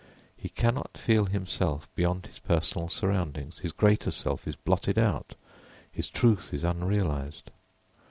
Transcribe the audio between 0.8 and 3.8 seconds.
feel himself beyond his personal surroundings, his